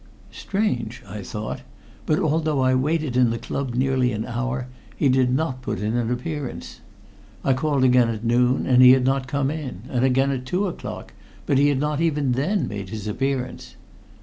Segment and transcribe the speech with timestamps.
[0.31, 1.61] Strange, I thought,
[2.07, 4.65] but although I waited in the club nearly an hour,
[4.97, 6.79] he did not put in an appearance.
[7.43, 10.65] I called again at noon, and he had not come in, and again at two
[10.65, 11.13] o'clock,
[11.45, 13.75] but he had not even then made his appearance.